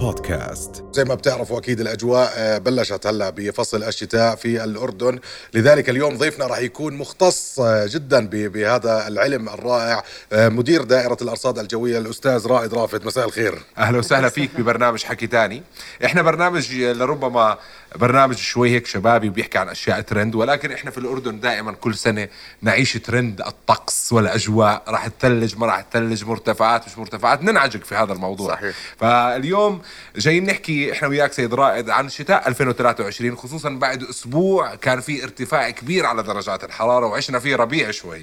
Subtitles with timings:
[0.00, 0.84] بودكاست.
[0.92, 5.18] زي ما بتعرفوا أكيد الأجواء آه، بلشت هلأ بفصل الشتاء في الأردن.
[5.54, 10.02] لذلك اليوم ضيفنا راح يكون مختص آه، جدا ب- بهذا العلم الرائع
[10.32, 13.04] آه، مدير دائرة الأرصاد الجوية الأستاذ رائد رافد.
[13.06, 13.62] مساء الخير.
[13.78, 15.62] أهلا وسهلا فيك ببرنامج حكي تاني.
[16.04, 17.58] إحنا برنامج لربما
[17.96, 22.28] برنامج شوي هيك شبابي بيحكي عن أشياء ترند ولكن إحنا في الأردن دائما كل سنة
[22.62, 24.82] نعيش ترند الطقس والأجواء.
[24.88, 27.42] راح تثلج ما راح تثلج مرتفعات مش مرتفعات.
[27.42, 28.54] ننعجق في هذا الموضوع.
[28.54, 28.74] صحيح.
[28.98, 29.82] فاليوم
[30.16, 35.70] جايين نحكي إحنا وياك سيد رائد عن شتاء 2023 خصوصا بعد أسبوع كان في ارتفاع
[35.70, 38.22] كبير على درجات الحرارة وعشنا فيه ربيع شوي.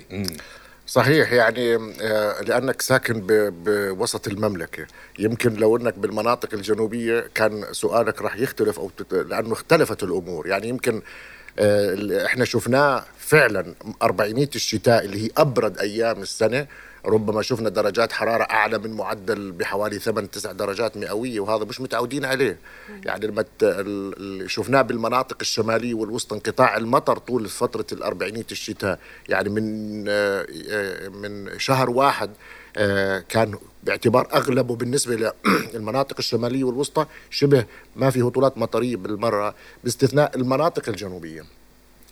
[0.88, 3.24] صحيح يعني آه، لأنك ساكن
[3.66, 4.88] بوسط المملكة.
[5.20, 8.92] يمكن لو إنك بالمناطق الجنوبية كان سؤالك راح يختلف أو.
[9.12, 10.48] لأنه اختلفت الأمور.
[10.48, 11.02] يعني يمكن
[11.60, 16.68] آه، إحنا شفناه فعلا أربعينية الشتاء اللي هي أبرد أيام السنة
[17.06, 22.26] ربما شفنا درجات حرارة أعلى من معدل بحوالي 8 9 درجات مئوية وهذا مش متعودين
[22.26, 22.60] عليه
[23.06, 23.46] يعني لما
[24.48, 31.60] شفناه بالمناطق الشمالية والوسطى انقطاع المطر طول فترة الأربعينية الشتاء يعني من آه، آه، من
[31.60, 32.30] شهر واحد
[32.78, 35.32] آه، كان باعتبار أغلبه بالنسبة
[35.74, 41.57] للمناطق الشمالية والوسطى شبه ما في هطولات مطرية بالمرة باستثناء المناطق الجنوبية.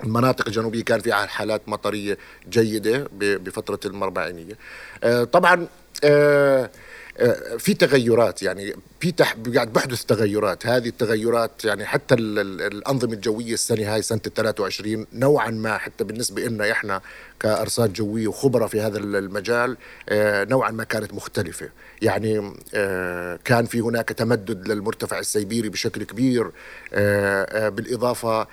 [0.04, 2.18] المناطق الجنوبية كان فيها حالات مطرية
[2.50, 4.58] جيدة ب- بفترة الاربعينيه.
[5.04, 5.68] آه، طبعا
[6.04, 6.70] آه،
[7.18, 9.36] آه، في تغيرات يعني في تح...
[9.56, 12.40] قاعد بحدث تغيرات هذه التغيرات يعني حتى ال...
[12.40, 17.02] ال- الأنظمة الجوية السنة هاي ال 23 نوعا ما حتى بالنسبة لنا إحنا
[17.40, 19.78] كأرصاد جوية وخبراء في هذا المجال
[20.10, 21.70] آه، نوعا ما كانت مختلفة.
[22.02, 26.52] يعني آه، كان في هناك تمدد للمرتفع السيبيري بشكل كبير
[26.94, 28.48] آه، بالإضافة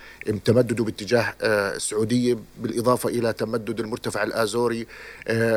[0.44, 4.86] تمدده باتجاه السعودية بالإضافة إلى تمدد المرتفع الآزوري.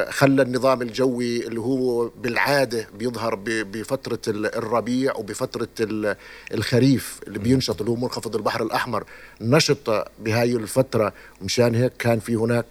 [0.09, 6.15] خلى النظام الجوي اللي هو بالعادة بيظهر بفترة ال- الربيع وبفترة ال-
[6.53, 9.03] الخريف اللي بينشط اللي هو منخفض البحر الأحمر
[9.41, 11.13] نشط بهاي الفترة.
[11.41, 12.65] مشان هيك كان في هناك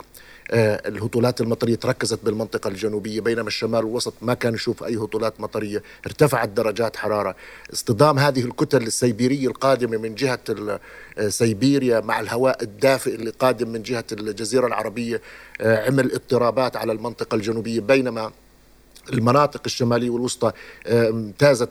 [0.53, 5.83] الهطولات المطرية تركزت بالمنطقة الجنوبية بينما الشمال والوسط ما كان يشوف أي هطولات مطرية.
[6.07, 7.37] ارتفعت درجات حرارة.
[7.73, 10.15] اصطدام هذه الكتل السيبيرية القادمة من
[10.51, 10.79] ال-
[11.19, 15.21] آه، سيبيريا مع الهواء الدافئ اللي قادم من جهة الجزيرة العربية
[15.61, 17.81] آه، عمل اضطرابات على المنطقة الجنوبية.
[17.81, 18.33] بينما
[19.13, 20.53] المناطق الشمالية والوسطى
[20.87, 21.69] آه، امتازت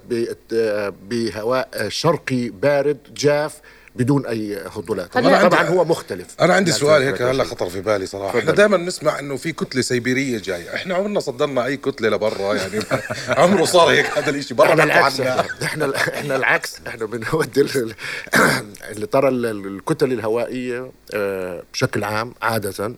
[0.53, 3.61] آه، بهواء آه، شرقي بارد جاف
[3.95, 6.27] بدون أي هطولات طبعا هو مختلف.
[6.41, 7.29] أنا عندي سؤال هيك 23.
[7.35, 8.39] هلا خطر في بالي صراحة.
[8.39, 10.75] إحنا دائما نسمع إنه في كتلة سيبيرية جاية.
[10.75, 12.79] إحنا عمرنا صدرنا أي كتلة لبرا يعني.
[13.41, 15.19] عمره صار هيك هذا الشيء برا إحنا العكس.
[15.19, 16.75] إحنا إحنا العكس.
[16.87, 17.95] إحنا بنودي ال-
[18.91, 22.95] اللي ترى ال- الكتل الهوائية آه، بشكل عام عادة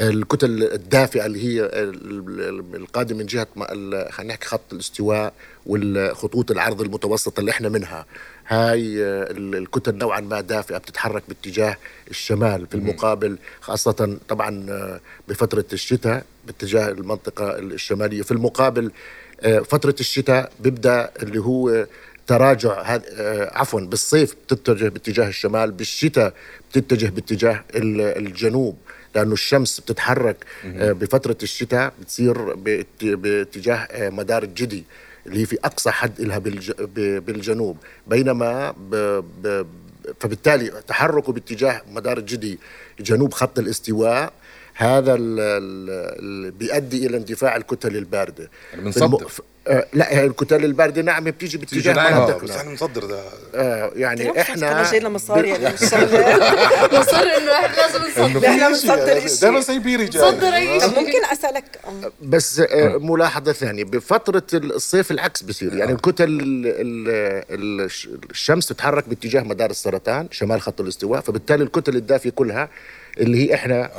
[0.00, 3.46] الكتل الدافئة اللي هي ال- ال- القادمة من جهة
[4.10, 5.32] خلينا نحكي خط الاستواء
[5.66, 8.06] والخطوط العرض المتوسط اللي إحنا منها.
[8.46, 11.76] هاي آه، ال- الكتل نوعا ما دافئة بتتحرك باتجاه
[12.10, 18.22] الشمال في المقابل خاصة طبعا آه، بفترة الشتاء باتجاه المنطقة الشمالية.
[18.22, 18.90] في المقابل
[19.40, 21.86] آه، فترة الشتاء بيبدأ اللي هو
[22.26, 23.04] تراجع هذا
[23.52, 26.34] عفوا بالصيف بتتجه باتجاه الشمال بالشتاء
[26.70, 28.76] بتتجه باتجاه ال- الجنوب.
[29.14, 34.84] لأنه الشمس بتتحرك آه، بفترة الشتاء بتصير بات- باتجاه آه، مدار الجدي
[35.26, 36.38] اللي هي في أقصى حد لها
[36.96, 37.76] بالجنوب.
[38.06, 38.94] بينما ب
[39.42, 39.66] ب
[40.20, 42.58] فبالتالي تحركه باتجاه مدار الجدي
[43.00, 44.32] جنوب خط الاستواء
[44.74, 48.50] هذا ال- ال- بيؤدي إلى اندفاع الكتل الباردة.
[48.72, 49.28] يعني بنصدر.
[49.28, 51.92] ف- آه، لا هي الكتل البارده نعم بتيجي باتجاه.
[51.92, 53.20] آه، بس مناطقنا إحنا بنصدر ده.
[53.54, 58.48] آه يعني إحنا إحنا جاينا مصاري يعني مش إنه إحنا لازم نصدر.
[58.48, 60.88] إحنا بنصدر دائما شيء سيبيري جاي نصدر أي شيء.
[60.88, 62.12] ممكن أسألك؟ آه.
[62.22, 63.84] بس آه، ملاحظة ثانية.
[63.84, 67.90] بفترة الصيف العكس بصير يعني الكتل ال- ال- ال-
[68.30, 72.68] الشمس تتحرك باتجاه مدار السرطان شمال خط الاستواء فبالتالي الكتل الدافية كلها
[73.20, 73.90] اللي هي إحنا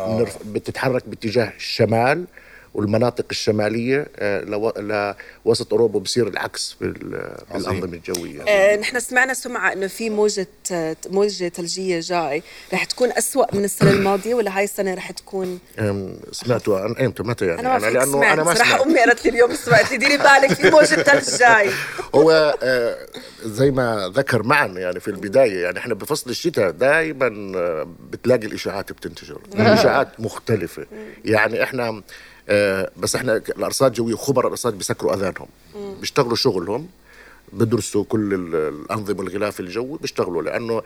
[0.45, 2.25] بتتحرك باتجاه الشمال
[2.73, 4.73] والمناطق الشمالية آه، لو-
[5.45, 8.41] لوسط أوروبا بصير العكس بال- بالأنظمة الجوية.
[8.47, 12.43] آه، نحن سمعنا سمعة إنه في موجة آه، موجة ثلجية جاي.
[12.73, 17.23] رح تكون أسوأ من السنة الماضية ولا هاي السنة رح تكون؟ أم، سمعتوا عن إمتى؟
[17.23, 18.33] متى يعني؟ أنا ما فيك لأنه سمعت.
[18.33, 18.81] أنا ما صراحة سمعت.
[18.87, 19.91] أمي قالت لي اليوم سمعت.
[19.91, 21.69] لي ديري بالك في موجة ثلج جاي.
[22.15, 22.97] هو آه،
[23.45, 27.29] زي ما ذكر معنا يعني في البداية يعني إحنا بفصل الشتاء دائما
[28.11, 29.41] بتلاقي الإشاعات بتنتشر.
[29.59, 30.85] الإشاعات مختلفة.
[31.25, 32.03] يعني إحنا آه،
[32.97, 35.47] بس إحنا الأرصاد الجويه خبراء الأرصاد بيسكروا آذانهم.
[35.99, 36.87] بيشتغلوا شغلهم
[37.53, 40.41] بدرسوا كل ال- الأنظمة الغلاف الجوي بيشتغلوا.
[40.43, 40.81] لأنه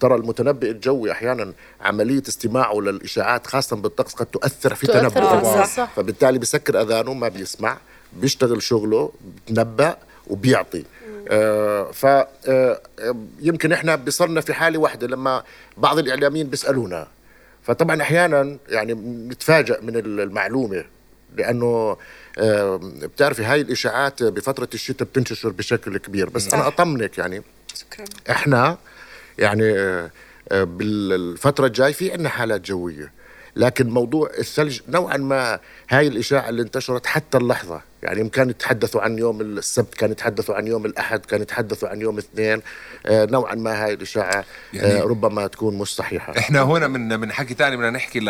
[0.00, 5.52] ترى المتنبئ الجوي أحيانا عملية استماعه للإشاعات خاصه بالطقس قد تؤثر في تنبؤه.
[5.86, 7.78] فبالتالي بسكر آذانه ما بيسمع
[8.12, 9.12] بيشتغل شغله
[9.46, 9.96] بتنبأ
[10.26, 10.84] وبيعطي.
[11.30, 12.80] آه ف آه آه،
[13.40, 15.42] يمكن إحنا بصرنا في حالة واحدة لما
[15.76, 17.06] بعض الإعلاميين بيسألونا.
[17.62, 18.94] فطبعا أحيانا يعني
[19.28, 20.84] نتفاجئ من المعلومة.
[21.36, 21.96] لأنه
[22.38, 27.42] آه بتعرفي هاي الإشاعات بفترة الشتاء بتنتشر بشكل كبير بس أنا اطمنك يعني.
[27.74, 28.04] شكرا.
[28.30, 28.78] إحنا
[29.38, 30.10] يعني آه،
[30.52, 33.12] آه، بالفترة الجاي في عندنا حالات جوية
[33.56, 35.60] لكن موضوع الثلج نوعا ما
[35.90, 40.66] هاي الإشاعة اللي انتشرت حتى اللحظة يعني كانوا يتحدثوا عن يوم السبت كانوا يتحدثوا عن
[40.66, 42.62] يوم الأحد كانوا يتحدثوا عن يوم الاثنين
[43.06, 47.32] آه، نوعا ما هاي الإشاعة يعني- آه، ربما تكون مش صحيحة إحنا هنا من من
[47.32, 48.20] حكي تاني بدنا نحكي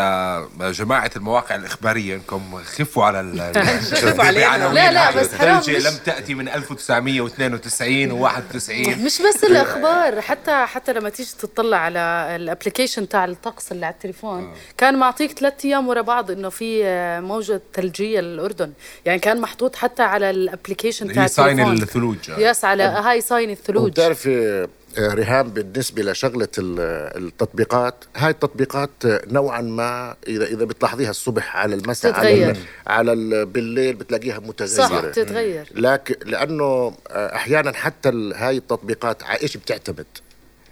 [0.61, 3.53] لجماعة المواقع الإخبارية إنكم خفوا على ال
[4.03, 4.47] خفوا علينا.
[4.49, 5.11] بعناوين لا، لا،.
[5.21, 8.71] بس حرام لم تأتي من 1992 و91
[9.05, 11.99] مش بس الإخبار حتى حتى لما تيجي تطلع على
[12.37, 14.55] ال application تاع الطقس اللي على التليفون آه.
[14.79, 16.83] كان معطيك ثلاث أيام ورا بعض إنه في
[17.21, 18.73] موجة ثلجية للأردن
[19.05, 22.17] يعني كان محطوط حتى على ال application تاع هي صاين الثلوج.
[22.29, 23.85] يس على هاي صاين الثلوج.
[23.87, 24.69] وبتعرفي
[24.99, 31.57] آه، ريهام بالنسبة لشغلة ال- التطبيقات هاي التطبيقات آه، نوعا ما إذا إذا بتلاحظيها الصبح
[31.57, 32.51] على المساء على.
[32.51, 32.57] ال-
[32.87, 36.65] على ال- بالليل بتلاقيها صح متغيرة بتتغير لكن لأنه
[37.11, 40.07] آه، أحيانا حتى ال- هاي التطبيقات على إيش بتعتمد؟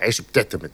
[0.03, 0.71] إيش بتعتمد؟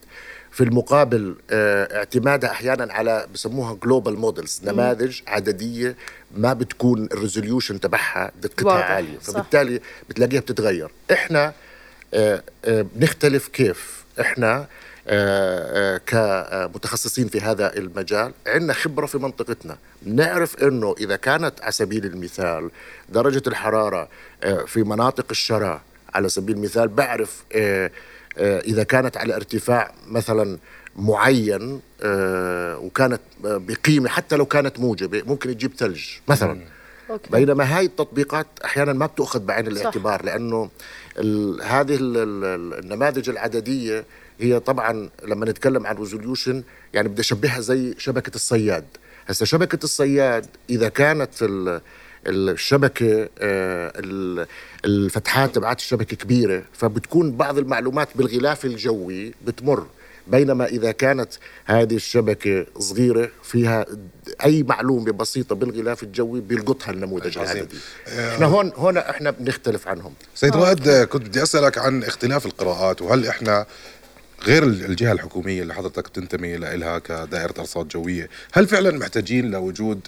[0.53, 5.95] في المقابل آه، اعتمادها أحيانا على بسموها global models نماذج عددية
[6.37, 9.17] ما بتكون ال resolution تبعها دقتها عالية.
[9.17, 9.79] فبالتالي
[10.09, 10.91] بتلاقيها بتتغير.
[11.11, 11.53] إحنا
[12.13, 14.03] آه، آه، بنختلف كيف.
[14.19, 14.67] إحنا
[16.05, 19.77] كمتخصصين في هذا المجال عندنا خبرة في منطقتنا.
[20.05, 22.71] نعرف أنه إذا كانت على سبيل المثال
[23.09, 24.09] درجة الحرارة
[24.65, 25.81] في مناطق الشراء
[26.13, 27.43] على سبيل المثال بعرف
[28.37, 30.57] إذا كانت على ارتفاع مثلا
[30.95, 36.61] معين آه، وكانت آه، بقيمة حتى لو كانت موجبة ممكن تجيب ثلج مثلا.
[37.09, 37.29] okay.
[37.31, 40.69] بينما هاي التطبيقات أحيانا ما بتاخذ بعين الاعتبار لأنه
[41.19, 44.05] ال هذه ال ال النماذج العددية
[44.39, 46.63] هي طبعا لما نتكلم عن resolution
[46.93, 48.85] يعني بدي أشبهها زي شبكة الصياد.
[49.27, 51.81] هسه شبكة الصياد إذا كانت ال
[52.27, 54.47] الشبكة آه، ال-
[54.85, 59.87] الفتحات تبعت الشبكة كبيرة فبتكون بعض المعلومات بالغلاف الجوي بتمر.
[60.27, 61.29] بينما إذا كانت
[61.65, 63.85] هذه الشبكة صغيرة فيها
[64.45, 67.37] أي معلومة بسيطة بالغلاف الجوي بيلقطها النموذج.
[67.37, 67.77] العددي
[68.07, 70.13] إحنا هون هون إحنا بنختلف عنهم.
[70.35, 73.65] سيد رائد آه، كنت بدي أسألك عن اختلاف القراءات وهل إحنا
[74.43, 79.99] غير ال- الجهة الحكومية اللي حضرتك بتنتمي لها كدائرة أرصاد جوية، هل فعلا محتاجين لوجود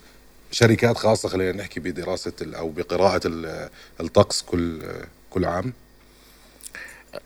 [0.59, 3.69] شركات خاصة خلينا نحكي بدراسة أو بقراءة ال-
[3.99, 4.81] الطقس كل
[5.29, 5.73] كل عام؟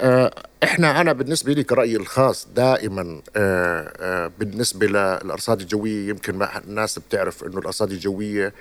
[0.01, 0.33] آه،
[0.63, 6.99] إحنا أنا بالنسبة لي كرأيي الخاص دائما آه، آه، بالنسبة للارصاد الجوية يمكن ما الناس
[6.99, 8.53] بتعرف إنه الأرصاد الجوية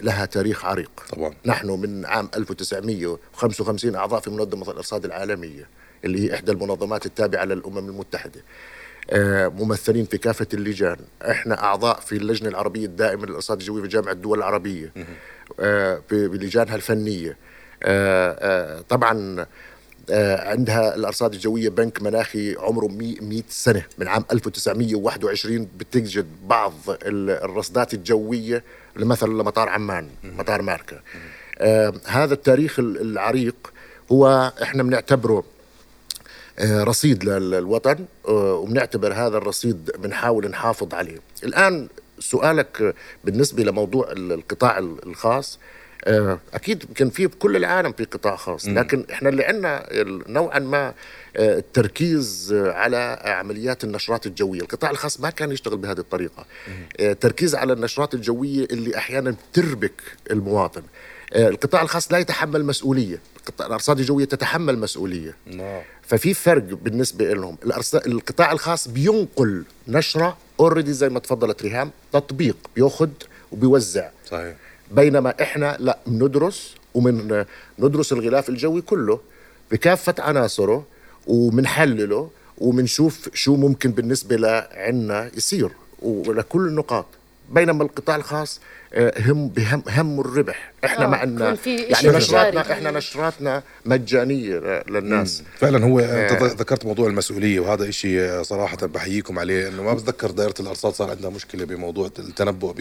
[0.00, 1.34] لها تاريخ عريق طبعا.
[1.46, 5.66] نحن من عام 1955 اعضاء في منظمة الأرصاد العالمية
[6.04, 8.40] اللي هي إحدى المنظمات التابعة للأمم المتحدة
[9.48, 10.96] ممثلين في كافة اللجان.
[11.30, 14.92] إحنا أعضاء في اللجنة العربية الدائمة للأرصاد الجوية في جامعة الدول العربية.
[15.60, 17.36] آه، ب- بلجانها الفنية.
[17.82, 19.46] آه، آه، طبعا
[20.10, 22.86] آه، عندها الأرصاد الجوية بنك مناخي عمره
[23.20, 23.82] 100 سنة.
[23.98, 28.64] من عام 1921 بتجد بعض ال- الرصدات الجوية
[28.96, 31.00] مثلا لمطار عمان مطار ماركا.
[31.58, 33.72] آه، هذا التاريخ ال- العريق
[34.12, 35.44] هو إحنا بنعتبره آه،
[36.62, 41.18] رصيد لل- للوطن آه، وبنعتبر هذا الرصيد بنحاول نحافظ عليه.
[41.44, 41.88] الآن
[42.18, 45.58] سؤالك آه، بالنسبة لموضوع ال- القطاع ال- الخاص
[46.04, 49.86] آه، أكيد يمكن في بكل العالم في قطاع خاص لكن إحنا اللي عندنا
[50.28, 50.94] نوعا ما
[51.36, 54.60] آه، التركيز آه، على عمليات النشرات الجوية.
[54.60, 56.44] القطاع الخاص ما كان يشتغل بهذه الطريقة.
[57.00, 60.82] آه، تركيز على النشرات الجوية اللي أحيانا بتربك المواطن.
[61.32, 63.18] آه، القطاع الخاص لا يتحمل مسؤولية.
[63.36, 65.36] القطاع- الأرصاد الجوية تتحمل مسؤولية.
[66.08, 67.56] ففي فرق بالنسبة لهم
[68.06, 73.08] القطاع الخاص بينقل نشرة اوريدي زي ما تفضلت ريهام تطبيق بياخذ
[73.52, 74.08] وبيوزع.
[74.30, 74.54] صحيح.
[74.90, 77.44] بينما إحنا لا بندرس ومن
[77.78, 79.20] ندرس الغلاف الجوي كله
[79.70, 80.84] بكافة عناصره
[81.26, 85.70] ومنحلله ومنشوف شو ممكن بالنسبة لعنا يصير
[86.02, 87.06] ولكل النقاط.
[87.50, 88.60] بينما القطاع الخاص
[88.92, 90.72] آه، هم بهم هم الربح.
[90.84, 92.72] إحنا آه، ما عندنا يعني نشراتنا.
[92.72, 95.42] إحنا نشراتنا مجانية للناس.
[95.58, 96.46] فعلا هو أنت آه.
[96.46, 101.30] ذكرت موضوع المسؤولية وهذا إشي صراحة بحييكم عليه إنه ما بتذكر دائرة الأرصاد صار عندها
[101.30, 102.74] مشكلة بموضوع التنبؤ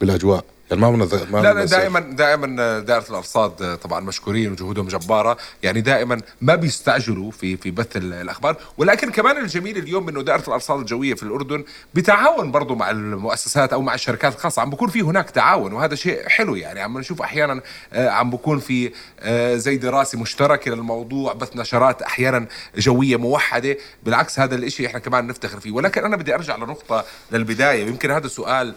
[0.00, 0.44] بالأجواء.
[0.70, 5.36] يعني ما بدنا ما لا لا دائما دائما دائرة الأرصاد طبعا مشكورين وجهودهم جبارة.
[5.62, 8.56] يعني دائما ما بيستعجلوا في في بث ال- الأخبار.
[8.78, 11.64] ولكن كمان الجميل اليوم إنه دائرة الأرصاد الجوية في الأردن
[11.94, 14.62] بتعاون برضه مع المؤسسات أو مع الشركات الخاصة.
[14.62, 16.80] عم بكون في هناك تعاون وهذا شيء حلو يعني.
[16.80, 17.60] عم نشوف أحيانا
[17.92, 23.76] آه، عم بكون في آه، زي دراسة مشتركة للموضوع بث نشرات أحيانا جوية موحدة.
[24.02, 25.70] بالعكس هذا الإشي إحنا كمان نفتخر فيه.
[25.70, 27.84] ولكن أنا بدي أرجع لنقطة للبداية.
[27.84, 28.74] ويمكن هذا السؤال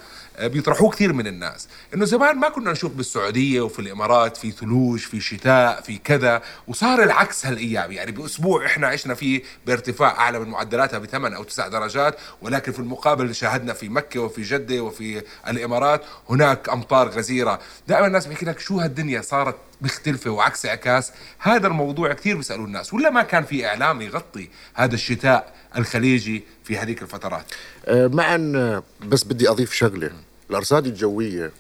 [0.48, 1.68] بيطرحوه كثير من الناس.
[1.94, 7.04] إنه زمان ما كنا نشوف بالسعودية وفي الإمارات في ثلوج في شتاء في كذا وصار
[7.04, 7.92] العكس هالأيام.
[7.92, 12.80] يعني بأسبوع إحنا عشنا فيه بارتفاع أعلى من معدلاتها بثمان أو تسع درجات ولكن في
[12.80, 17.60] المقابل شاهدنا في مكة وفي جدة وفي الإمارات هناك أمطار غزيرة.
[17.88, 22.94] دائما الناس بيحكي لك شو هالدنيا صارت مختلفة وعكس عكاس هذا الموضوع كثير بيسألوا الناس.
[22.94, 27.46] ولا ما كان في إعلام يغطي هذا الشتاء الخليجي في هذيك الفترات؟
[27.86, 30.12] آه، معا آه، بس بدي أضيف شغلة.
[30.50, 31.52] الأرصاد الجوية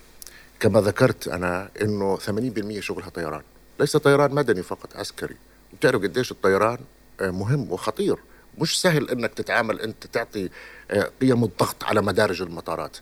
[0.59, 3.41] كما ذكرت أنا إنه 80% شغلها طيران.
[3.79, 5.35] ليس طيران مدني فقط عسكري.
[5.73, 6.77] بتعرف قديش الطيران
[7.21, 8.15] آه، مهم وخطير.
[8.57, 10.49] مش سهل إنك تتعامل أنت تعطي
[10.91, 12.97] آه، قيم الضغط على مدارج المطارات.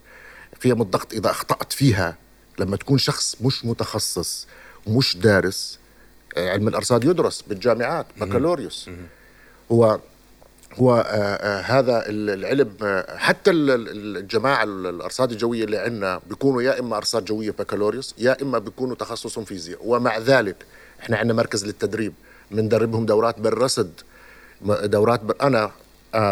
[0.63, 2.17] قيم الضغط إذا أخطأت فيها
[2.59, 4.47] لما تكون شخص مش متخصص
[4.85, 5.79] ومش دارس
[6.37, 8.89] آه، علم الأرصاد يدرس بالجامعات بكالوريوس.
[9.71, 9.99] هو
[10.75, 15.77] هو آه، آه، هذا ال- العلم آه، حتى ال- ال- الجماعة ال- الأرصاد الجوية اللي
[15.77, 19.79] عندنا بيكونوا يا إما أرصاد جوية بكالوريوس يا إما بيكونوا تخصصهم فيزياء.
[19.85, 20.55] ومع ذلك
[20.99, 22.13] إحنا عندنا مركز للتدريب
[22.51, 23.91] بندربهم دورات بالرصد
[24.83, 25.35] دورات بر...
[25.41, 25.71] أنا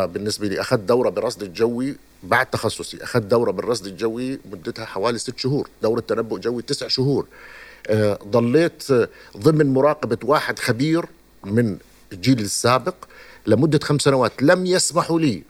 [0.05, 5.37] بالنسبة لي أخذت دورة بالرصد الجوي بعد تخصصي أخذت دورة بالرصد الجوي مدتها حوالي ست
[5.37, 7.27] شهور دورة تنبؤ جوي تسع شهور.
[8.27, 8.83] ضليت
[9.37, 11.05] ضمن مراقبة واحد خبير
[11.43, 11.77] من
[12.13, 12.95] الجيل السابق
[13.47, 15.43] لمدة خمس سنوات لم يسمحوا لي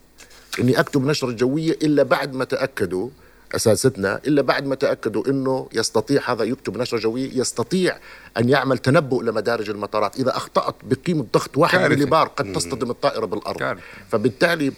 [0.59, 3.09] إني أكتب نشرة جوية إلا بعد ما تأكدوا
[3.55, 7.97] أساتذتنا إلا بعد ما تأكدوا إنه يستطيع هذا يكتب نشرة جوية يستطيع
[8.37, 11.95] أن يعمل تنبؤ لمدارج المطارات إذا أخطأت بقيمة ضغط واحد كارثة.
[11.95, 13.81] مليبار قد تصطدم الطائرة بالأرض كارثة.
[14.11, 14.71] فبالتالي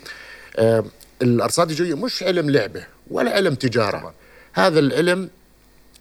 [0.56, 0.86] آه
[1.22, 4.14] الأرصاد الجوية مش علم لعبة ولا علم تجارة طبعا.
[4.54, 5.30] هذا العلم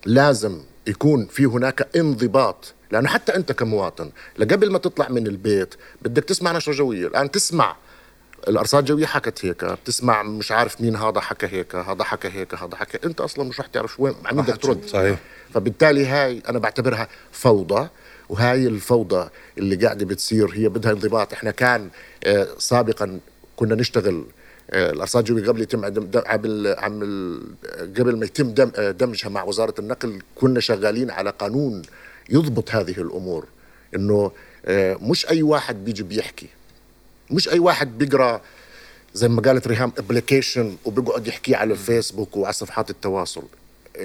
[0.07, 6.25] لازم يكون في هناك انضباط لأنه حتى أنت كمواطن لقبل ما تطلع من البيت بدك
[6.25, 7.77] تسمع نشرة جوية الآن تسمع.
[8.49, 12.77] الأرصاد الجويه حكت هيك بتسمع مش عارف مين هذا حكى هيك هذا حكى هيك هذا
[12.77, 14.85] حكى أنت أصلا مش رح تعرف وين عم بدك ترد.
[14.87, 15.19] صحيح.
[15.55, 17.89] فبالتالي هاي أنا بعتبرها فوضى
[18.29, 19.29] وهاي الفوضى
[19.59, 21.33] اللي قاعدة بتصير هي بدها انضباط.
[21.33, 21.91] إحنا كان
[22.25, 23.21] آه، سابقا
[23.57, 24.25] كنا نشتغل
[24.71, 27.43] آه، الأرصاد الجويه قبل يتم عمل
[27.99, 31.83] قبل ما يتم آه، دمجها مع وزارة النقل كنا شغالين على قانون
[32.31, 33.47] يضبط هذه الأمور
[33.95, 34.33] إنه
[34.67, 36.47] آه، مش أي واحد بيجي بيحكي
[37.31, 38.41] مش أي واحد بيقرأ
[39.15, 43.43] زي ما قالت ريهام application وبيقعد يحكي على الفيسبوك وعلى صفحات التواصل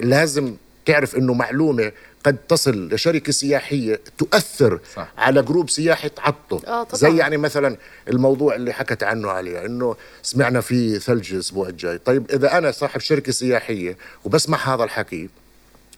[0.04, 1.92] لازم تعرف إنه معلومة
[2.24, 4.96] قد تصل لشركة سياحية تؤثر صح.
[4.96, 5.12] صح.
[5.18, 6.96] على group سياحي تعطل آه، طبعاً.
[6.96, 12.32] زي يعني مثلا الموضوع اللي حكت عنه عليه إنه سمعنا في ثلج الأسبوع الجاي طيب
[12.32, 15.30] إذا أنا صاحب شركة سياحية وبسمع هذا الحكي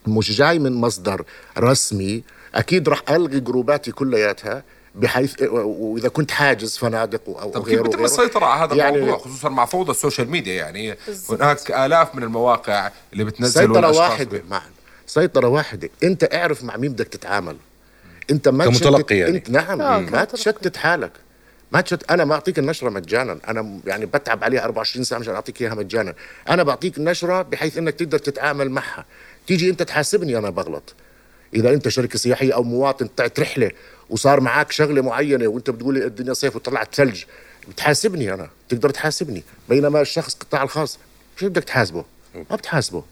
[0.07, 1.23] مش جاي من مصدر
[1.57, 2.23] رسمي
[2.55, 4.63] أكيد راح ألغي جروباتي كلياتها
[4.95, 8.05] بحيث وإذا كنت حاجز فنادق أو طب كيف وغيره.
[8.05, 10.95] السيطرة على هذا يعني الموضوع خصوصا مع فوضى ال social media؟ يعني
[11.29, 14.61] هناك آلاف من المواقع اللي بتنزل واحدة بي- معا.
[15.07, 15.89] سيطرة واحدة.
[16.03, 17.57] أنت اعرف مع مين بدك تتعامل.
[18.31, 19.37] أنت ما كمتلقي تشتت يعني.
[19.37, 20.23] انت نعم آه، ما.
[20.23, 21.11] تشتت حالك.
[21.71, 23.37] ما تشت أنا ما اعطيك النشرة مجانا.
[23.47, 26.13] أنا يعني بتعب عليها 24 ساعة مشان أعطيك إياها مجانا.
[26.49, 29.05] أنا بعطيك النشره بحيث إنك تقدر تتعامل معها.
[29.47, 30.93] تيجي انت تحاسبني أنا بغلط.
[31.53, 33.71] اذا انت شركه سياحيه أو مواطن طلعت رحلة
[34.09, 37.23] وصار معك شغلة معينة وانت بتقول لي الدنيا صيف وطلعت ثلج
[37.69, 39.43] بتحاسبني أنا تقدر تحاسبني.
[39.69, 40.99] بينما الشخص القطاع الخاص
[41.39, 42.05] شو بدك تحاسبه؟
[42.49, 43.03] ما بتحاسبه.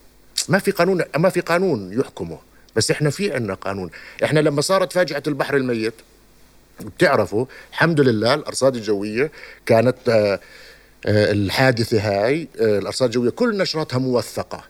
[0.48, 2.38] ما في قانون ما في قانون يحكمه.
[2.76, 3.90] بس إحنا في عندنا قانون.
[4.24, 5.94] إحنا لما صارت فاجعة البحر الميت
[6.80, 9.30] بتعرفوا الحمد لله الأرصاد الجوية
[9.66, 10.40] كانت آه،
[11.06, 14.64] آه، الحادثة هاي آه، الأرصاد الجوية كل نشراتها موثقة.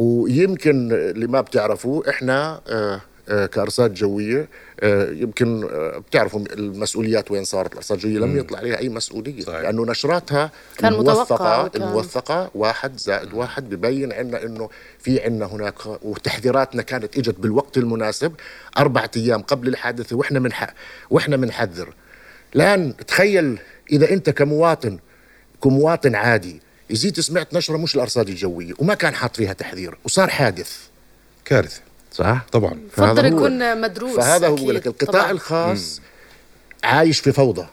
[0.00, 4.48] ويمكن اللي ما بتعرفوا إحنا آه، آه، كأرصاد جوية
[4.80, 5.68] آه، يمكن
[6.08, 7.72] بتعرفوا المسؤوليات وين صارت.
[7.72, 9.60] الأرصاد الجوية لم يطلع عليها أي مسؤولية صحيح.
[9.60, 15.46] لأنه نشراتها كان متوقع الموثقة وكان- الموثقة واحد زائد واحد ببين عنا إنه في عنا
[15.46, 18.32] هناك وتحذيراتنا كانت إجت بالوقت المناسب
[18.78, 20.50] أربعة أيام قبل الحادثة وإحنا من
[21.10, 21.88] وإحنا بنحذر
[22.56, 23.58] الآن تخيل
[23.92, 24.98] إذا أنت كمواطن
[25.62, 30.76] كمواطن عادي يزيد سمعت نشرة مش الأرصاد الجوية وما كان حاط فيها تحذير وصار حادث.
[31.44, 31.80] كارثة.
[32.12, 32.80] صح؟ طبعا.
[33.24, 35.30] هو- يكون مدروس فهذا هو لك القطاع طبعاً.
[35.30, 36.00] الخاص
[36.84, 37.66] عايش في فوضى.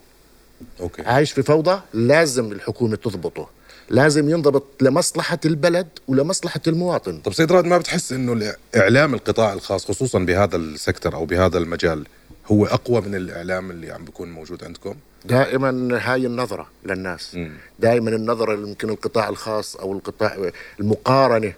[0.80, 1.02] أوكي.
[1.02, 3.50] عايش في فوضى لازم الحكومة تضبطه.
[3.90, 7.18] لازم ينضبط لمصلحة البلد ولمصلحة المواطن.
[7.20, 12.06] طب سيد رائد ما بتحس إنه اعلام القطاع الخاص خصوصا بهذا السكتر أو بهذا المجال
[12.48, 14.96] هو أقوى من الإعلام اللي عم بيكون موجود عندكم؟
[15.26, 17.38] دائما هاي النظرة للناس.
[17.80, 21.54] دائما النظرة اللي يمكن القطاع الخاص أو القطاع المقارنة.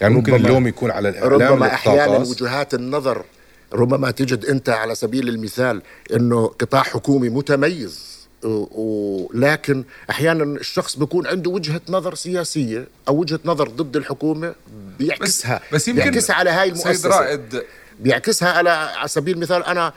[0.00, 2.18] يعني ممكن اللوم يكون على الإعلام ربما أحيانا.
[2.18, 3.24] وجهات النظر
[3.72, 5.82] ربما تجد أنت على سبيل المثال
[6.14, 13.68] إنه قطاع حكومي متميز ولكن أحيانا الشخص بيكون عنده وجهة نظر سياسية أو وجهة نظر
[13.68, 14.54] ضد الحكومة
[14.98, 17.08] بيعكسها بس يمكن بيعكسها على هاي سيد المؤسسة.
[17.08, 17.62] رائد
[18.00, 19.92] بيعكسها على على سبيل المثال أنا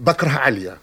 [0.00, 0.76] بكره عليا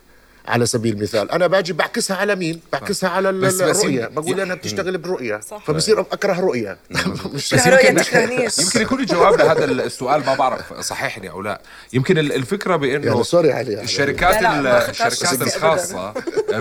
[0.47, 1.31] على سبيل المثال.
[1.31, 4.05] أنا باجي بعكسها على مين؟ بعكسها على ال- بس- بس الرؤية.
[4.07, 5.39] بقول أنا بتشتغل برؤية.
[5.39, 5.63] صح.
[5.67, 6.77] فبصير أكره رؤية.
[7.33, 8.59] مش لا، رؤية تكرهنيش.
[8.59, 11.61] يمكن يكون الجواب لهذا السؤال ما بعرف صححني أو لا.
[11.93, 13.81] يمكن ال- الفكرة بأنه يعني sorry عليها.
[13.81, 16.13] الشركات لا، لا، الشركات بس الخاصة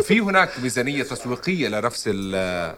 [0.03, 2.75] في هناك ميزانية تسويقية لنفس ال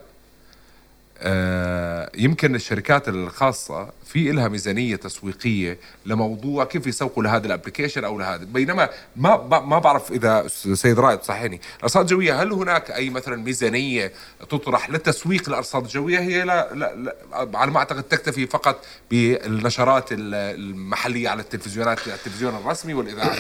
[1.19, 8.19] آه، يمكن الشركات الخاصة في إلها ميزانية تسويقية لموضوع كيف يسوقوا لهذا ال application أو
[8.19, 8.45] لهذا.
[8.45, 14.13] بينما ما ما بعرف إذا سيد رائد صحيني الأرصاد الجوية هل هناك أي مثلا ميزانية
[14.51, 17.17] تطرح للتسويق للأرصاد الجوية هي لا, لا, لا
[17.55, 23.39] على ما أعتقد تكتفي فقط بالنشرات ال- المحلية على التلفزيونات التلفزيون الرسمي والإذاعات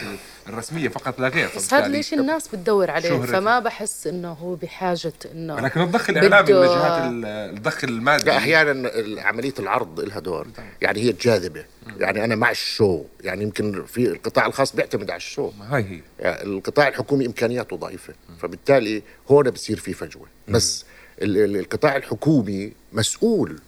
[0.49, 1.49] الرسمية فقط لا غير.
[1.57, 3.21] بس هذا ليش الناس بتدور عليه.
[3.21, 7.25] فما بحس إنه هو بحاجة إنه لكن الضخ الإعلامي من بده- جهات ال-
[7.57, 8.25] الضخ المادي.
[8.25, 10.47] لا أحيانا عملية العرض لها دور.
[10.83, 11.65] يعني هي الجاذبه
[11.99, 13.05] يعني أنا مع ال show.
[13.21, 15.49] يعني يمكن في القطاع الخاص بيعتمد على ال show.
[15.61, 16.01] هاي هي.
[16.21, 18.15] يعني القطاع الحكومي إمكانياته ضعيفة.
[18.43, 20.27] فبالتالي هون بصير في فجوة.
[20.49, 20.85] بس
[21.23, 23.59] ال- ال- القطاع الحكومي مسؤول.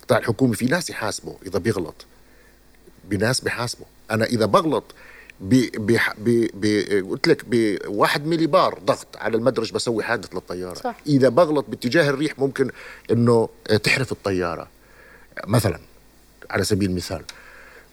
[0.00, 2.06] القطاع الحكومي في ناس يحاسبه إذا بيغلط.
[3.04, 4.84] بناس بحاسبه أنا إذا بغلط
[5.40, 6.66] ب ب ب ب
[7.10, 10.74] قلت لك بواحد ملي بار ضغط على المدرج بسوي حادث للطيارة.
[10.74, 10.96] صح.
[11.06, 12.70] إذا بغلط باتجاه الريح ممكن
[13.10, 13.48] إنه
[13.82, 14.68] تحرف الطيارة.
[15.46, 15.78] مثلا
[16.50, 17.22] على سبيل المثال.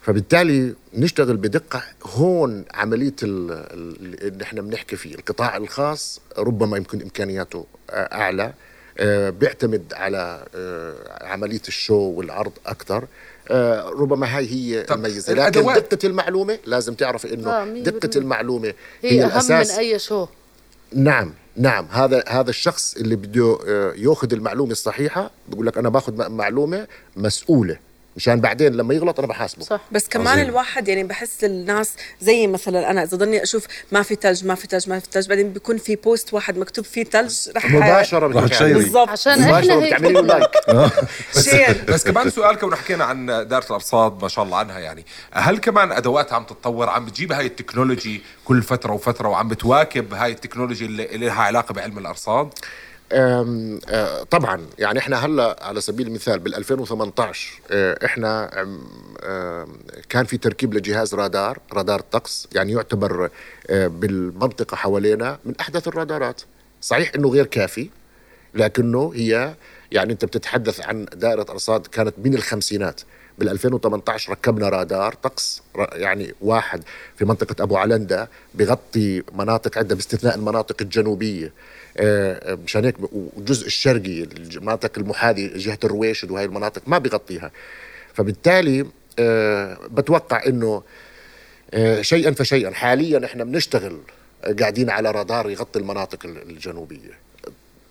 [0.02, 5.14] فبالتالي نشتغل بدقة هون عملية ال- ال- اللي إحنا بنحكي فيه.
[5.14, 8.52] القطاع الخاص ربما يمكن إمكانياته آه، أعلى
[8.98, 10.94] آه، بيعتمد على آه،
[11.26, 13.04] عملية ال show والعرض أكثر
[13.50, 15.32] آه، ربما هاي هي الميزة.
[15.32, 18.10] لكن الأدوات- دقة المعلومة لازم تعرف آه، إنه مية دقة.
[18.18, 18.68] المعلومة
[19.02, 19.70] هي, هي, أهم الأساس.
[19.70, 20.26] من أي show.
[20.94, 21.86] نعم نعم.
[21.90, 26.86] هذا هذا الشخص اللي بده آه، ياخذ المعلومة الصحيحة بقول لك أنا باخذ م- معلومة
[27.16, 27.78] مسؤولة.
[28.16, 29.64] مشان بعدين لما يغلط أنا بحاسبه.
[29.64, 29.80] صح.
[29.92, 30.38] بس كمان عظيم.
[30.38, 30.50] عظيم.
[30.50, 34.66] الواحد يعني بحس الناس زي مثلا أنا إذا ضلني أشوف ما في ثلج ما في
[34.66, 38.50] ثلج ما في ثلج بعدين بيكون في post واحد مكتوب فيه ثلج رح مباشرة بدك
[38.50, 38.74] تشيري.
[38.74, 39.08] بالضبط.
[39.08, 40.50] عشان مباشرة إحنا هيك بتعملي like
[41.50, 45.06] share بس كمان سؤال كون حكينا عن دائرة الأرصاد ما شاء الله عنها يعني.
[45.32, 50.14] هل كمان أدواتها عم تتطور؟ عم بتجيب هاي ال technology كل فترة وفترة وعم بتواكب
[50.14, 52.50] هاي ال technology اللي اللي لها علاقة بعلم آه،
[54.30, 58.50] طبعا يعني إحنا هلأ على سبيل المثال بال 2018 آه، إحنا
[60.08, 63.30] كان في تركيب لجهاز رادار رادار طقس يعني يعتبر
[63.70, 66.40] آه، بالمنطقة حوالينا من أحدث الرادارات.
[66.80, 67.90] صحيح إنه غير كافي
[68.54, 69.54] لكنه هي
[69.92, 73.00] يعني أنت بتتحدث عن دائرة أرصاد كانت من الخمسينات.
[73.38, 76.82] بال 2018 ركبنا رادار طقس يعني واحد
[77.16, 81.52] في منطقة أبو علندة بغطي مناطق عده باستثناء المناطق الجنوبية.
[81.96, 87.50] آه، مشان هيك والجزء الشرقي المناطق المحاذيه جهة الرويشد وهي المناطق ما بغطيها
[88.14, 88.86] فبالتالي
[89.18, 90.82] آه، بتوقع إنه
[91.74, 93.98] آه، شيئا فشيئا حاليا إحنا بنشتغل
[94.44, 97.18] آه، قاعدين على رادار يغطي المناطق ال- الجنوبية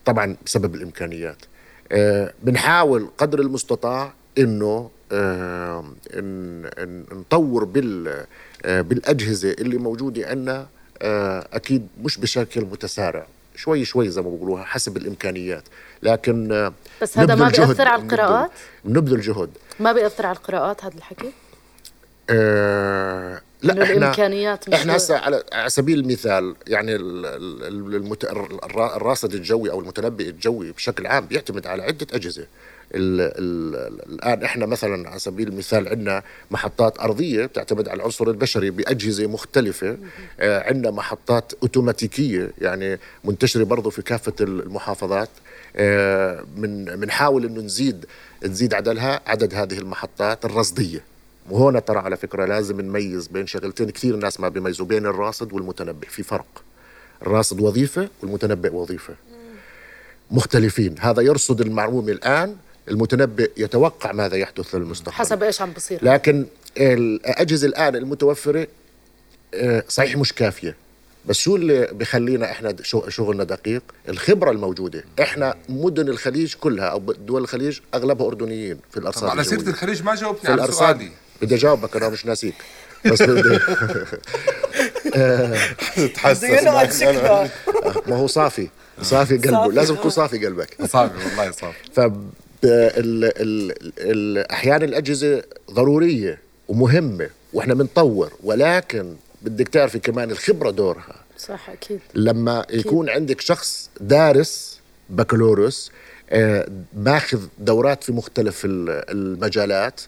[0.06, 1.38] طبعا بسبب الإمكانيات.
[1.92, 4.92] آه، بنحاول قدر المستطاع إنه آه،
[7.12, 8.26] نطور بال
[8.66, 10.68] آه، بالأجهزة اللي موجودة عندنا
[11.02, 13.26] آه، أكيد مش بشكل متسارع.
[13.56, 15.64] شوي شوي زي ما بيقولوها حسب الإمكانيات.
[16.04, 18.52] لكن آه، بس هذا ما بيأثر على القراءات؟
[18.86, 19.50] نبذل جهد.
[19.80, 21.32] ما بيأثر على القراءات هذا الحكي؟
[22.30, 28.26] آه إنه لا إحنا الإمكانيات مش إحنا هسه على على سبيل المثال يعني المت...
[28.76, 32.46] الراصد الجوي أو المتنبئ الجوي بشكل عام بيعتمد على عدة أجهزة.
[32.96, 33.76] ال ال
[34.14, 39.98] الآن إحنا مثلا على سبيل المثال عندنا محطات أرضية بتعتمد على العنصر البشري بأجهزة مختلفة.
[40.40, 45.30] آه عندنا محطات أوتوماتيكية يعني منتشرة برضه في كافة المحافظات.
[45.76, 48.06] آه من بنحاول إنه نزيد
[48.46, 51.04] نزيد عددها عدد هذه المحطات الرصدية.
[51.50, 56.08] وهون ترى على فكرة لازم نميز بين شغلتين كثير الناس ما بيميزوا بين الراصد والمتنبئ.
[56.08, 56.64] في فرق.
[57.22, 59.14] الراصد وظيفة والمتنبئ وظيفة.
[60.32, 60.96] مختلفين.
[61.00, 62.56] هذا يرصد المعلومة الآن.
[62.92, 65.16] المتنبئ يتوقع ماذا يحدث للمستقبل.
[65.16, 66.00] حسب إيش عم بصير.
[66.06, 66.46] لكن
[66.78, 68.68] الأجهزة الآن المتوفرة
[69.54, 70.76] آه، صحيح مش كافية.
[71.26, 75.04] بس شو اللي بخلينا إحنا شو- شغلنا دقيق؟ الخبرة الموجودة.
[75.22, 79.62] إحنا مدن الخليج كلها أو دول الخليج أغلبها أردنيين في الأرصاد على سيرة.
[79.70, 80.96] الخليج ما جاوبتني في على الأرصاد.
[80.98, 81.12] سؤالي.
[81.42, 82.56] بدي أجاوبك أنا مش ناسيك.
[83.06, 83.60] بس بدي
[86.16, 87.50] تحسس ينقل شكله
[88.08, 88.68] ما هو صافي.
[89.02, 89.52] صافي قلبه.
[89.64, 89.76] صافي.
[89.76, 90.78] لازم يكون صافي قلبك.
[90.86, 91.54] صعب والله.
[91.98, 92.24] ال...
[94.52, 101.16] أحيانا الأجهزة ضرورية ومهمة وإحنا بنطور ولكن بدك تعرفي كمان الخبرة دورها.
[101.38, 102.00] صح أكيد.
[102.14, 105.92] لما يكون عندك شخص دارس بكالوريوس
[106.30, 110.02] آه، ماخذ دورات في مختلف ال- المجالات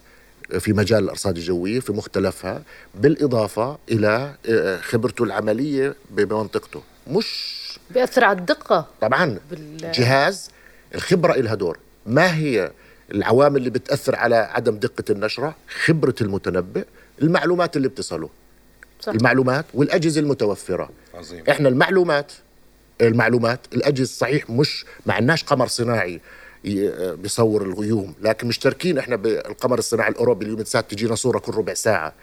[0.60, 2.62] في مجال الأرصاد الجوية في مختلفها
[2.96, 6.82] بالإضافة إلى آه، خبرته العملية بمنطقته.
[7.08, 7.54] مش
[7.92, 8.88] بيأثر على الدقة.
[9.02, 9.38] طبعا.
[9.52, 10.50] بال- جهاز
[10.96, 11.78] الخبرة لها دور.
[12.06, 12.72] ما هي
[13.12, 16.86] العوامل اللي بتأثر على عدم دقة النشرة؟ خبرة المتنبئ
[17.22, 18.30] المعلومات اللي بتصله.
[19.02, 19.14] صح.
[19.14, 20.90] المعلومات والأجهزة المتوفرة.
[21.14, 21.44] عظيم.
[21.50, 22.32] إحنا المعلومات
[23.02, 26.22] المعلومات الأجهزة صحيح مش ما عندناش قمر صناعي
[26.66, 28.14] ي- بيصور الغيوم.
[28.22, 32.14] لكن مشتركين إحنا بالقمر الصناعي الأوروبي اليوم ساعات تجينا صورة كل ربع ساعة.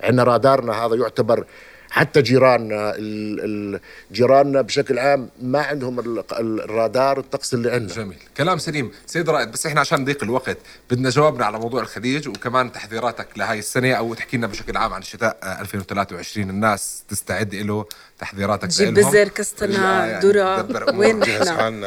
[0.00, 1.44] عندنا رادارنا هذا يعتبر
[1.90, 3.40] حتى جيراننا ال-
[3.74, 3.80] ال-
[4.12, 7.94] جيراننا بشكل عام ما عندهم ال- ال- الرادار الطقس اللي عندنا.
[7.94, 8.16] جميل.
[8.36, 8.90] كلام سليم.
[9.06, 10.56] سيد رائد بس إحنا عشان ضيق الوقت
[10.90, 15.02] بدنا جوابنا على موضوع الخليج وكمان تحذيراتك لهاي السنة أو تحكي لنا بشكل عام عن
[15.02, 17.84] شتاء آه، 2023 الناس تستعد له
[18.18, 18.94] تحذيراتك جيب.
[18.94, 20.98] بزر كستنا آه، يعني.
[20.98, 21.80] وين الكستر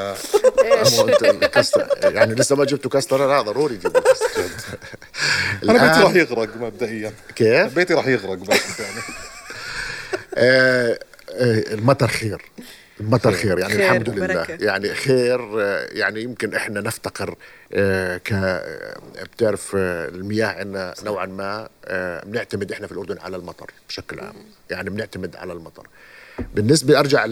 [2.03, 4.01] يعني لسه ما جبتوا كستر لا ضروري جيبوا
[5.63, 7.13] أنا بيتي راح يغرق مبدئيا.
[7.35, 8.99] كيف؟ بيتي راح يغرق بس يعني.
[8.99, 9.32] آه آه
[11.73, 12.41] المطر خير.
[12.99, 13.59] المطر خير.
[13.59, 14.23] يعني خير الحمد لله.
[14.25, 14.65] وبركة.
[14.65, 17.35] يعني خير آه يعني يمكن إحنا نفتقر
[17.73, 18.95] آه ك آه،
[19.35, 24.33] بتعرف آه المياه عندنا نوعا ما آه بنعتمد إحنا في الأردن على المطر بشكل عام.
[24.69, 25.87] يعني بنعتمد على المطر.
[26.55, 27.25] بالنسبة أرجع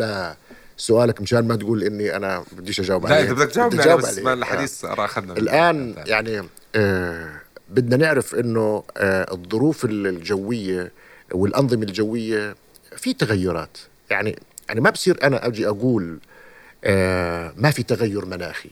[0.78, 3.30] لسؤالك مشان ما تقول إني أنا بديش أجاوب لا عليه.
[3.32, 4.20] انت بدك أجاوب بس.
[4.20, 4.34] ما آه.
[4.34, 6.44] الحديث اخذنا الآن يعني
[6.76, 7.30] آه
[7.70, 10.92] بدنا نعرف إنه آه الظروف الجوية
[11.32, 12.56] والأنظمة الجوية
[12.98, 13.78] في تغيرات.
[14.10, 14.36] يعني
[14.70, 16.20] يعني ما بصير أنا أجي أقول
[16.84, 18.70] آه ما في تغير مناخي.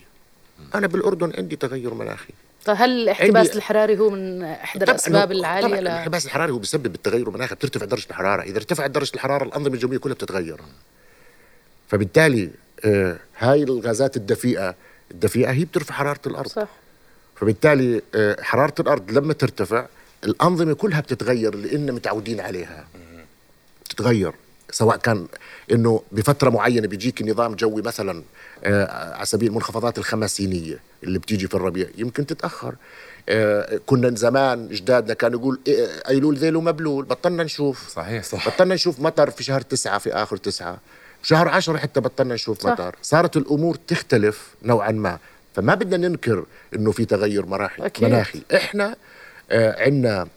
[0.74, 2.32] أنا بالأردن عندي تغير مناخي.
[2.64, 5.82] طيب هل الاحتباس عندي- الحراري هو من إحدى الأسباب العالية طبعا ل...
[5.88, 8.42] الانحباس الحراري هو بيسبب التغير المناخي بترتفع درجة الحرارة.
[8.42, 10.60] إذا ارتفعت درجة الحرارة الأنظمة الجوية كلها بتتغير.
[11.88, 12.50] فبالتالي
[12.84, 14.74] آه هاي الغازات الدفيئة
[15.10, 16.48] الدفيئة هي بترفع حرارة الأرض.
[16.48, 16.68] صح.
[17.36, 19.86] فبالتالي آه، حرارة الأرض لما ترتفع
[20.24, 22.86] الأنظمة كلها بتتغير لأن متعودين عليها.
[24.00, 24.32] تتغير
[24.70, 25.26] سواء كان
[25.72, 28.22] إنه بفترة معينة بيجيك نظام جوي مثلا
[28.64, 32.74] آه، على سبيل المنخفضات الخمسينيه اللي بتيجي في الربيع يمكن تتأخر.
[33.28, 37.88] آه، كنا زمان اجدادنا كانوا يقول إيه، ايلول ذيل ومبلول بطلنا نشوف.
[37.88, 40.78] صحيح صح بطلنا نشوف مطر في شهر تسعة في آخر تسعة.
[41.22, 42.70] شهر عشرة حتى بطلنا نشوف صح.
[42.70, 42.96] مطر.
[43.02, 45.18] صارت الأمور تختلف نوعا ما.
[45.54, 46.44] فما بدنا ننكر
[46.76, 48.08] إنه في تغير مراحل أكيد.
[48.08, 48.42] مناخي.
[48.54, 48.96] إحنا
[49.50, 50.28] آه عندنا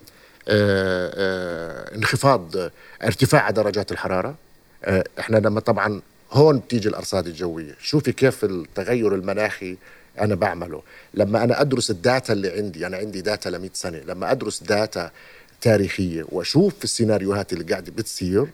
[1.96, 2.72] انخفاض آه،
[3.04, 4.36] ارتفاع درجات الحرارة.
[4.86, 6.02] آه إحنا لما طبعا
[6.32, 7.76] هون بتيجي الأرصاد الجوية.
[7.82, 9.78] شوفي كيف التغير المناخي
[10.20, 10.82] أنا بعمله.
[11.14, 13.98] لما أنا أدرس ال data اللي عندي أنا عندي data ل 100 سنة.
[13.98, 15.12] لما أدرس data
[15.62, 18.46] تاريخية وأشوف السيناريوهات اللي قاعدة بتصير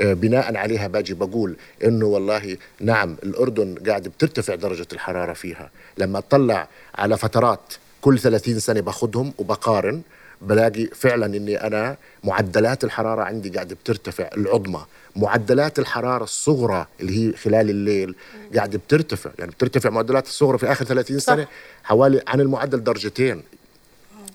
[0.00, 5.70] آه، بناء عليها باجي بقول إنه والله نعم الأردن قاعد بترتفع درجة الحرارة فيها.
[5.98, 7.60] لما أطلع على فترات
[8.00, 10.02] كل 30 سنة باخذهم وبقارن
[10.40, 14.84] بلاقي فعلا إني أنا معدلات الحرارة عندي قاعدة بترتفع العظمى
[15.16, 18.14] معدلات الحرارة الصغرى اللي هي خلال الليل
[18.56, 19.30] قاعدة بترتفع.
[19.38, 21.46] يعني بترتفع معدلات الصغرى في آخر 30 سنة
[21.84, 23.42] حوالي عن المعدل درجتين.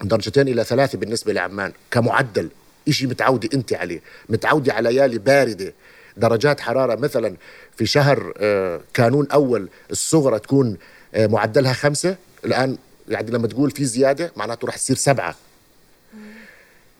[0.04, 2.50] درجتين إلى ثلاثة بالنسبة لعمان كمعدل
[2.90, 4.02] شيء متعودة أنت عليه.
[4.30, 5.74] متعودة على ليالي باردة.
[6.18, 7.36] درجات حرارة مثلا
[7.78, 10.78] في شهر آه، كانون أول الصغرى تكون
[11.16, 12.16] آه، معدلها خمسة
[12.46, 12.78] الآن
[13.10, 15.36] يعني لما تقول في زيادة معناته رح تصير سبعة.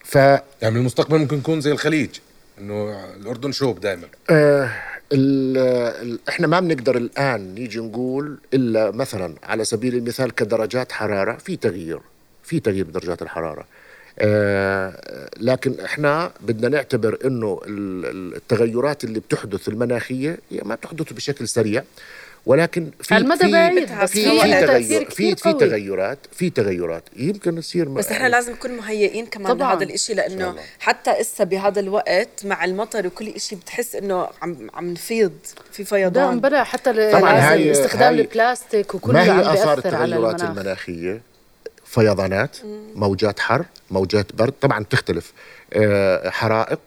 [0.06, 2.10] ف يعني المستقبل ممكن يكون زي الخليج
[2.58, 4.70] إنه الأردن شوب دائما آه
[5.12, 5.56] ال
[6.02, 11.56] ال إحنا ما بنقدر الآن نيجي نقول إلا مثلا على سبيل المثال كدرجات حرارة في
[11.56, 11.98] تغيير
[12.42, 13.64] في تغيير بدرجات الحرارة.
[14.18, 21.12] آه لكن إحنا بدنا نعتبر إنه ال- ال- التغيرات اللي بتحدث المناخية هي ما بتحدث
[21.12, 21.84] بشكل سريع.
[22.46, 25.52] ولكن في على المدى في بعيد في في تغير في في.
[25.52, 27.02] تغيرات في تغيرات.
[27.16, 29.70] يمكن يصير بس إحنا لازم نكون مهيئين كمان طبعاً.
[29.74, 34.90] لهذا الإشي لأنه حتى إسا بهذا الوقت مع المطر وكل إشي بتحس إنه عم عم
[34.92, 35.32] نفيض
[35.72, 36.40] في فيضان.
[36.40, 40.50] بلا حتى طبعاً هاي- استخدام هاي البلاستيك وكله ما هي آثار التغيرات المناخ.
[40.58, 41.20] المناخية؟
[41.84, 42.56] فيضانات
[42.94, 44.52] موجات حر موجات برد.
[44.60, 45.32] طبعا تختلف.
[45.72, 46.80] آه، حرائق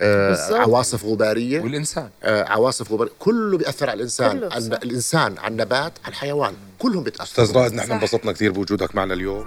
[0.00, 0.60] آه، بالظبط.
[0.60, 1.60] عواصف غبارية.
[1.60, 2.08] والإنسان.
[2.22, 3.12] آه، عواصف غبارية.
[3.18, 4.38] كله بيأثر على الإنسان.
[4.38, 4.66] كله، على.
[4.66, 7.46] الإنسان على النبات على الحيوان كلهم بيتأثروا.
[7.46, 7.92] أستاذ رائد نحن.
[7.92, 9.44] انبسطنا كثير بوجودك معنا اليوم.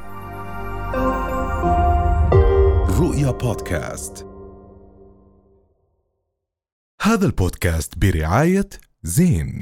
[3.00, 4.26] رؤيا بودكاست.
[7.02, 8.70] هذا البودكاست برعاية
[9.04, 9.62] زين.